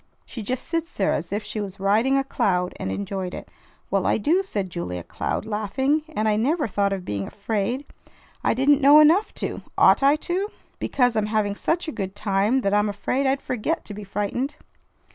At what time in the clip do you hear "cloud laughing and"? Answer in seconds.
5.03-6.27